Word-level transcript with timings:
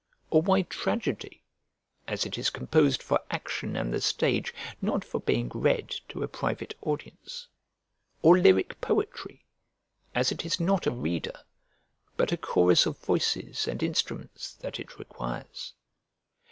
or 0.31 0.41
why 0.41 0.63
tragedy, 0.63 1.43
as 2.07 2.25
it 2.25 2.35
is 2.35 2.49
composed 2.49 3.03
for 3.03 3.19
action 3.29 3.75
and 3.75 3.93
the 3.93 4.01
stage, 4.01 4.51
not 4.81 5.05
for 5.05 5.19
being 5.19 5.47
read 5.53 5.89
to 6.09 6.23
a 6.23 6.27
private 6.27 6.73
audience? 6.81 7.47
or 8.23 8.35
lyric 8.35 8.81
poetry, 8.81 9.45
as 10.15 10.31
it 10.31 10.43
is 10.43 10.59
not 10.59 10.87
a 10.87 10.91
reader, 10.91 11.41
but 12.17 12.31
a 12.31 12.37
chorus 12.37 12.87
of 12.87 12.97
voices 12.97 13.67
and 13.67 13.83
instruments 13.83 14.55
that 14.55 14.79
it 14.79 14.97
requires? 14.97 15.75